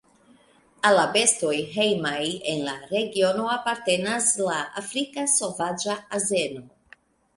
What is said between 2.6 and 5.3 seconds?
la regiono apartenas la Afrika